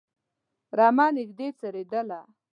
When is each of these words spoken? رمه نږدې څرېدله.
رمه 0.77 1.07
نږدې 1.15 1.47
څرېدله. 1.59 2.21